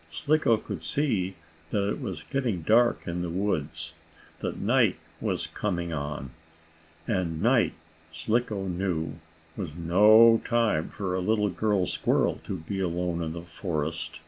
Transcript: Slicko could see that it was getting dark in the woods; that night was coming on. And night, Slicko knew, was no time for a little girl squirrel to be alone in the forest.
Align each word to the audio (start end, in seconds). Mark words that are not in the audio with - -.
Slicko 0.09 0.57
could 0.57 0.81
see 0.81 1.35
that 1.69 1.87
it 1.87 2.01
was 2.01 2.23
getting 2.23 2.63
dark 2.63 3.07
in 3.07 3.21
the 3.21 3.29
woods; 3.29 3.93
that 4.39 4.57
night 4.57 4.97
was 5.19 5.45
coming 5.45 5.93
on. 5.93 6.31
And 7.07 7.39
night, 7.39 7.73
Slicko 8.11 8.65
knew, 8.65 9.17
was 9.55 9.75
no 9.75 10.41
time 10.43 10.89
for 10.89 11.13
a 11.13 11.19
little 11.19 11.49
girl 11.51 11.85
squirrel 11.85 12.39
to 12.45 12.57
be 12.57 12.79
alone 12.79 13.21
in 13.21 13.33
the 13.33 13.43
forest. 13.43 14.19